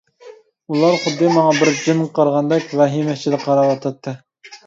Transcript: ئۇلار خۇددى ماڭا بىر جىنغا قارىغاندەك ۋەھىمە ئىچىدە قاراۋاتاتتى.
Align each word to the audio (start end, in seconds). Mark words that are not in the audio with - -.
ئۇلار 0.75 0.95
خۇددى 1.01 1.27
ماڭا 1.33 1.51
بىر 1.57 1.71
جىنغا 1.81 2.07
قارىغاندەك 2.17 2.73
ۋەھىمە 2.81 3.17
ئىچىدە 3.19 3.41
قاراۋاتاتتى. 3.45 4.15